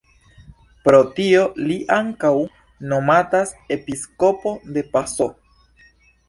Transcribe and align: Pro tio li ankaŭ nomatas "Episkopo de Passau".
Pro 0.85 1.01
tio 1.19 1.43
li 1.67 1.75
ankaŭ 1.97 2.31
nomatas 2.95 3.53
"Episkopo 3.77 4.55
de 4.79 4.85
Passau". 4.97 5.31